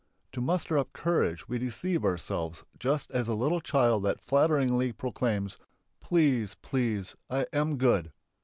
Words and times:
To 0.31 0.41
muster 0.41 0.79
up 0.79 0.93
courage 0.93 1.47
we 1.47 1.59
deceive 1.59 2.03
ourselves, 2.03 2.63
just 2.79 3.11
as 3.11 3.27
the 3.27 3.35
little 3.35 3.61
child 3.61 4.01
that 4.03 4.19
falteringly 4.19 4.93
proclaims: 4.93 5.59
"Please, 5.99 6.55
please! 6.59 7.15
I 7.29 7.45
am 7.53 7.77
good. 7.77 8.11